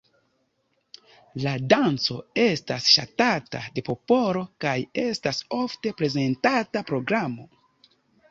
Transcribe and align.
La 1.43 1.51
danco 1.73 2.15
estas 2.43 2.87
ŝatata 2.95 3.61
de 3.77 3.83
popolo, 3.91 4.43
kaj 4.67 4.75
estas 5.03 5.41
ofte 5.61 5.93
prezentata 6.01 6.83
programo. 6.91 7.47